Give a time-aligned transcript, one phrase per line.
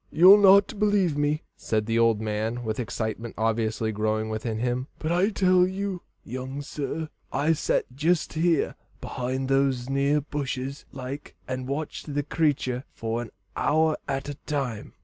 [0.09, 5.11] "You'll not believe me," said the old man, with excitement obviously growing within him, "but
[5.11, 11.67] I tell you, young sir, I've sat jist here behind those near bushes like, and
[11.67, 14.93] watched the creatur for an hour at a time."